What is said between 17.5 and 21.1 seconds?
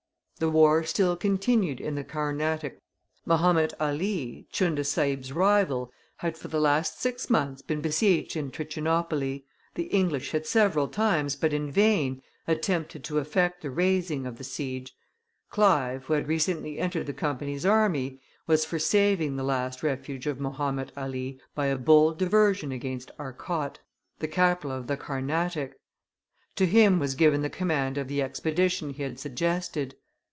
army, was for saving the last refuge of Mahomet